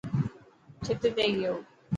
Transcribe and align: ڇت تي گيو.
ڇت 0.83 0.97
تي 1.15 1.29
گيو. 1.37 1.53